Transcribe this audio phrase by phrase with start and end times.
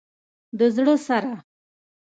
[0.57, 1.33] د زړه سره